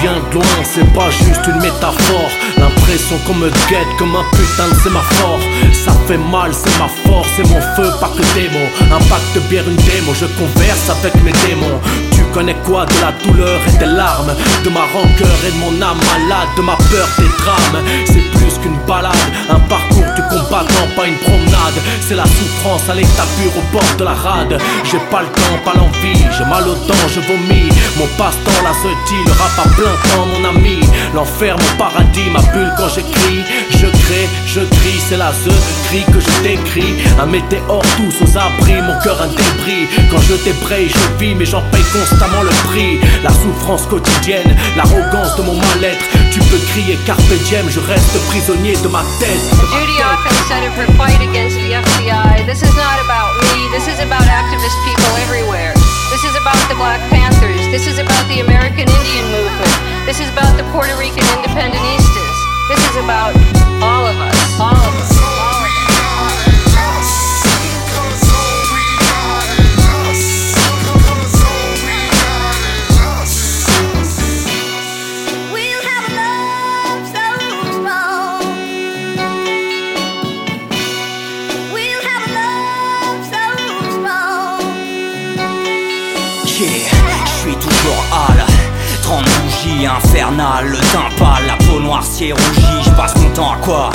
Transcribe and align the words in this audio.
vient 0.00 0.14
de 0.14 0.34
loin, 0.34 0.44
c'est 0.64 0.86
pas 0.94 1.10
juste 1.10 1.46
une 1.46 1.60
métaphore. 1.60 2.30
L'impression 2.58 3.16
qu'on 3.26 3.34
me 3.34 3.48
guette 3.68 3.92
comme 3.98 4.14
un 4.16 4.24
putain 4.32 4.68
de 4.68 4.74
sémaphore. 4.82 5.40
Ça 5.72 5.92
fait 6.06 6.18
mal, 6.18 6.52
c'est 6.52 6.78
ma 6.78 6.88
force, 6.88 7.28
c'est 7.36 7.48
mon 7.48 7.60
feu, 7.76 7.90
pas 8.00 8.10
que 8.16 8.22
des 8.34 8.48
mots. 8.48 8.70
De 9.34 9.40
bière, 9.40 9.68
une 9.68 9.76
démo, 9.76 10.12
je 10.14 10.26
converse 10.26 10.90
avec 10.90 11.14
mes 11.22 11.32
démons. 11.46 11.78
Tu 12.12 12.22
connais 12.32 12.56
quoi 12.64 12.86
de 12.86 12.94
la 13.00 13.12
douleur 13.22 13.60
et 13.68 13.78
des 13.78 13.86
larmes, 13.86 14.34
de 14.64 14.70
ma 14.70 14.80
rancœur 14.80 15.38
et 15.46 15.52
de 15.52 15.56
mon 15.58 15.82
âme 15.82 15.98
malade, 16.10 16.48
de 16.56 16.62
ma 16.62 16.74
peur 16.76 17.08
des 17.18 17.28
drames. 17.38 17.84
C'est 22.10 22.16
la 22.16 22.26
souffrance 22.26 22.88
à 22.88 22.94
l'état 22.96 23.22
pur 23.38 23.52
au 23.56 23.72
bord 23.72 23.96
de 23.96 24.02
la 24.02 24.14
rade. 24.14 24.58
J'ai 24.82 24.98
pas 25.12 25.22
le 25.22 25.28
temps, 25.28 25.58
pas 25.64 25.78
l'envie, 25.78 26.18
j'ai 26.36 26.44
mal 26.44 26.66
au 26.66 26.74
temps, 26.74 27.06
je 27.06 27.20
vomis. 27.20 27.68
Mon 27.96 28.08
passe-temps, 28.18 28.64
la 28.64 28.74
se 28.74 28.88
le 28.88 29.30
rap 29.30 29.64
à 29.64 29.68
plein 29.76 29.94
temps, 30.10 30.26
mon 30.26 30.48
ami. 30.48 30.80
L'enfer, 31.14 31.54
mon 31.56 31.78
paradis, 31.78 32.28
ma 32.32 32.40
bulle 32.52 32.72
quand 32.76 32.88
j'écris. 32.88 33.44
C'est 35.10 35.16
la 35.16 35.32
ze 35.32 35.50
crie 35.86 36.04
que 36.12 36.20
je 36.20 36.30
décris. 36.46 36.94
Un 37.18 37.26
météore 37.26 37.82
tous 37.98 38.14
aux 38.22 38.38
abris, 38.38 38.80
mon 38.80 38.96
cœur 39.02 39.18
un 39.20 39.26
débris. 39.26 39.90
Quand 40.08 40.22
je 40.22 40.34
débraye, 40.46 40.88
je 40.88 41.18
vis, 41.18 41.34
mais 41.34 41.44
j'en 41.44 41.62
paye 41.72 41.82
constamment 41.90 42.42
le 42.42 42.54
prix. 42.70 43.00
La 43.24 43.30
souffrance 43.30 43.86
quotidienne, 43.86 44.54
l'arrogance 44.76 45.34
de 45.36 45.42
mon 45.42 45.56
mal-être. 45.56 46.06
Tu 46.30 46.38
peux 46.46 46.62
crier 46.70 46.96
carpe 47.06 47.34
diem, 47.46 47.66
je 47.68 47.80
reste 47.80 48.14
prisonnier 48.30 48.76
de 48.84 48.88
ma 48.88 49.02
tête. 49.18 49.46
Judy 49.74 49.98
often 49.98 50.36
said 50.46 50.62
of 50.62 50.74
her 50.78 50.86
fight 50.94 51.20
against 51.26 51.58
the 51.58 51.74
FBI, 51.74 52.46
this 52.46 52.62
is 52.62 52.74
not 52.78 53.02
about 53.02 53.34
me, 53.50 53.66
this 53.74 53.90
is 53.90 53.98
about 53.98 54.22
activist 54.30 54.78
people 54.86 55.10
everywhere. 55.26 55.74
This 56.14 56.22
is 56.22 56.36
about 56.38 56.62
the 56.70 56.76
Black 56.78 57.02
Panthers. 57.10 57.66
This 57.74 57.86
is 57.86 57.98
about 57.98 58.22
the 58.30 58.46
American 58.46 58.86
Indian 58.86 59.26
movement. 59.34 59.74
This 60.06 60.20
is 60.20 60.30
about 60.30 60.54
the 60.56 60.64
Puerto 60.70 60.94
Rican 60.98 61.26
Independentistas. 61.34 62.36
This 62.70 62.82
is 62.90 62.96
about 63.02 63.59
infernal, 89.68 90.66
le 90.68 90.78
teint 90.78 91.10
pâle, 91.18 91.46
la 91.46 91.56
peau 91.66 91.80
noircie 91.80 92.32
rougie, 92.32 92.82
je 92.82 92.90
passe 92.90 93.14
mon 93.16 93.28
temps 93.30 93.52
à 93.52 93.56
quoi? 93.56 93.90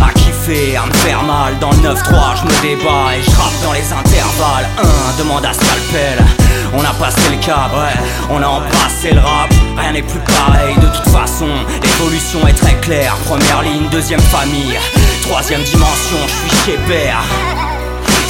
À 0.00 0.10
kiffer, 0.12 0.76
à 0.76 0.86
me 0.86 0.92
faire 0.94 1.22
mal. 1.22 1.58
Dans 1.58 1.70
le 1.70 1.76
9-3 1.76 2.36
je 2.40 2.44
me 2.44 2.62
débat 2.62 3.14
et 3.16 3.22
je 3.22 3.30
rappe 3.30 3.62
dans 3.62 3.72
les 3.72 3.92
intervalles. 3.92 4.66
Un 4.78 5.18
demande 5.18 5.44
à 5.44 5.52
scalpel. 5.52 6.24
On 6.72 6.82
a 6.82 6.92
passé 6.94 7.20
le 7.30 7.36
cap, 7.44 7.70
ouais, 7.74 8.02
on 8.30 8.42
a 8.42 8.46
embrassé 8.46 9.12
le 9.12 9.20
rap. 9.20 9.50
Rien 9.76 9.92
n'est 9.92 10.02
plus 10.02 10.20
pareil. 10.20 10.74
De 10.76 10.86
toute 10.86 11.08
façon 11.08 11.48
L'évolution 11.82 12.46
est 12.48 12.54
très 12.54 12.74
claire. 12.80 13.14
Première 13.26 13.62
ligne, 13.62 13.88
deuxième 13.90 14.20
famille. 14.20 14.78
Troisième 15.22 15.62
dimension, 15.62 16.18
je 16.26 16.32
suis 16.32 16.72
chez 16.72 16.78
père 16.88 17.22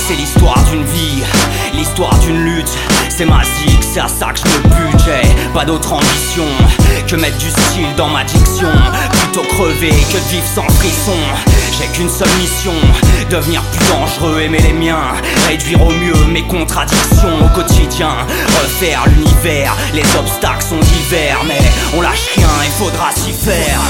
c'est 0.07 0.17
l'histoire 0.17 0.63
d'une 0.71 0.85
vie, 0.85 1.23
l'histoire 1.73 2.19
d'une 2.19 2.45
lutte. 2.45 2.71
C'est 3.09 3.25
ma 3.25 3.43
zig, 3.45 3.81
c'est 3.81 4.01
à 4.01 4.09
ça 4.09 4.33
que 4.33 4.41
je 4.41 4.45
me 4.45 4.63
bute. 4.63 5.55
pas 5.55 5.65
d'autre 5.65 5.93
ambition 5.93 6.45
que 7.07 7.17
mettre 7.17 7.39
du 7.39 7.49
style 7.49 7.95
dans 7.97 8.09
ma 8.09 8.23
diction. 8.25 8.69
Plutôt 9.11 9.43
crever 9.55 9.91
que 9.91 10.19
de 10.19 10.29
vivre 10.31 10.47
sans 10.55 10.69
frisson. 10.75 11.17
J'ai 11.79 11.87
qu'une 11.97 12.11
seule 12.11 12.29
mission, 12.41 12.75
devenir 13.31 13.63
plus 13.63 13.89
dangereux, 13.89 14.41
aimer 14.43 14.61
les 14.61 14.73
miens, 14.73 15.15
réduire 15.49 15.81
au 15.83 15.91
mieux 15.91 16.25
mes 16.31 16.43
contradictions 16.43 17.45
au 17.45 17.49
quotidien, 17.55 18.11
refaire 18.63 19.05
l'univers. 19.09 19.75
Les 19.95 20.05
obstacles 20.19 20.65
sont 20.65 20.81
divers, 20.81 21.41
mais 21.47 21.61
on 21.97 22.03
lâche 22.03 22.29
rien, 22.37 22.49
il 22.65 22.73
faudra 22.73 23.11
s'y 23.13 23.33
faire. 23.33 23.81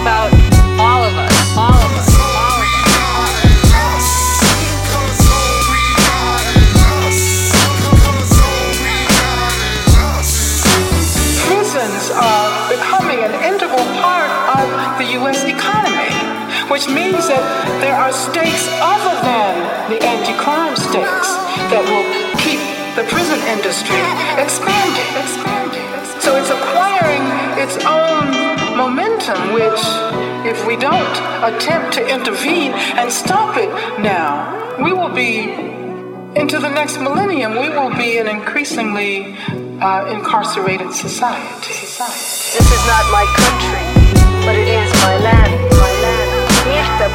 About 0.00 0.32
all 0.80 1.04
of 1.04 1.12
us. 1.12 1.56
All 1.56 1.76
of 1.76 1.92
us. 1.92 2.08
Prisons 11.44 12.10
are 12.16 12.48
becoming 12.72 13.20
an 13.20 13.34
integral 13.44 13.84
part 14.00 14.30
of 14.56 14.98
the 14.98 15.12
U.S. 15.20 15.44
economy, 15.44 16.08
which 16.72 16.88
means 16.88 17.28
that 17.28 17.44
there 17.84 17.96
are 17.96 18.12
stakes 18.12 18.68
other 18.80 19.20
than 19.20 19.90
the 19.90 20.00
anti-crime 20.02 20.76
stakes 20.76 21.28
that 21.68 21.84
will 21.84 22.08
keep 22.40 22.60
the 22.96 23.04
prison 23.12 23.38
industry 23.52 24.00
expanding. 24.40 24.89
momentum, 29.30 29.54
which, 29.54 30.50
if 30.50 30.66
we 30.66 30.76
don't 30.76 31.16
attempt 31.44 31.94
to 31.94 32.06
intervene 32.06 32.72
and 32.72 33.10
stop 33.12 33.56
it 33.56 33.68
now, 34.00 34.76
we 34.82 34.92
will 34.92 35.12
be 35.12 35.50
into 36.38 36.58
the 36.58 36.68
next 36.68 36.98
millennium, 36.98 37.52
we 37.52 37.68
will 37.68 37.94
be 37.96 38.18
an 38.18 38.28
increasingly 38.28 39.36
uh, 39.80 40.06
incarcerated 40.12 40.92
society. 40.92 41.68
This 41.68 42.00
is 42.00 42.86
not 42.86 43.04
my 43.10 43.26
country, 43.36 43.86
but 44.46 44.54
it 44.54 44.68
is 44.68 44.92
my 45.02 45.18
land. 45.18 45.70
My 45.80 45.90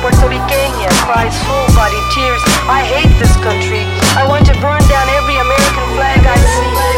Puerto 0.02 0.28
Ricania 0.28 0.90
cries 1.06 1.38
full 1.46 1.68
body 1.76 2.02
tears. 2.14 2.42
I 2.68 2.84
hate 2.84 3.14
this 3.20 3.36
country. 3.38 3.86
I 4.18 4.26
want 4.28 4.46
to 4.48 4.54
burn 4.54 4.82
down 4.90 5.08
every 5.10 5.38
American 5.38 5.86
flag 5.96 6.26
I 6.26 6.38
see. 6.38 6.95